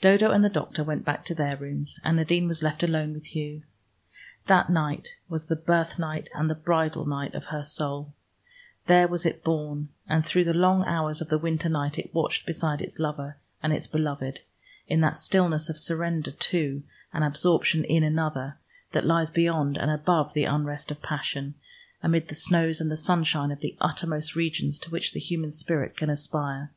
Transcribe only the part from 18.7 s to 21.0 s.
that lies beyond and above the unrest of